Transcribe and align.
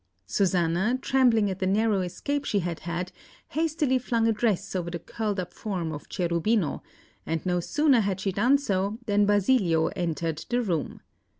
Susanna, 0.25 0.97
trembling 0.99 1.47
at 1.51 1.59
the 1.59 1.67
narrow 1.67 2.01
escape 2.01 2.43
she 2.43 2.57
had 2.61 2.79
had, 2.79 3.11
hastily 3.49 3.99
flung 3.99 4.27
a 4.27 4.31
dress 4.31 4.75
over 4.75 4.89
the 4.89 4.97
curled 4.97 5.39
up 5.39 5.53
form 5.53 5.91
of 5.91 6.09
Cherubino; 6.09 6.81
and 7.23 7.45
no 7.45 7.59
sooner 7.59 7.99
had 7.99 8.19
she 8.19 8.31
done 8.31 8.57
so, 8.57 8.97
than 9.05 9.27
Basilio 9.27 9.89
entered 9.89 10.43
the 10.49 10.59
room. 10.63 11.01